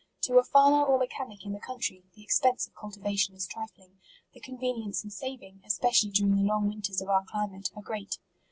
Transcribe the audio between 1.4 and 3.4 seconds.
in the country, the expense of cultivation